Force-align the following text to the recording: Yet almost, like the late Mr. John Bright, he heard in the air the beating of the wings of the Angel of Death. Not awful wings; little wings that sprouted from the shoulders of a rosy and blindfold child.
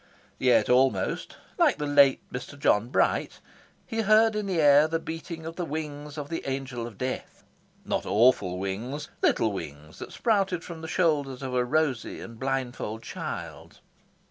Yet 0.39 0.67
almost, 0.67 1.37
like 1.59 1.77
the 1.77 1.85
late 1.85 2.21
Mr. 2.33 2.57
John 2.57 2.89
Bright, 2.89 3.39
he 3.85 4.01
heard 4.01 4.35
in 4.35 4.47
the 4.47 4.59
air 4.59 4.87
the 4.87 4.97
beating 4.97 5.45
of 5.45 5.57
the 5.57 5.63
wings 5.63 6.17
of 6.17 6.27
the 6.29 6.41
Angel 6.49 6.87
of 6.87 6.97
Death. 6.97 7.43
Not 7.85 8.07
awful 8.07 8.57
wings; 8.57 9.09
little 9.21 9.51
wings 9.51 9.99
that 9.99 10.11
sprouted 10.11 10.63
from 10.63 10.81
the 10.81 10.87
shoulders 10.87 11.43
of 11.43 11.53
a 11.53 11.63
rosy 11.63 12.19
and 12.19 12.39
blindfold 12.39 13.03
child. 13.03 13.79